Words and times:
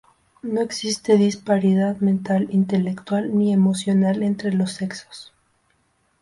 No 0.41 0.61
existe 0.61 1.15
disparidad 1.15 1.97
mental 1.97 2.47
intelectual 2.49 3.37
ni 3.37 3.53
emocional 3.53 4.23
entre 4.23 4.51
los 4.51 4.71
sexos. 4.71 5.31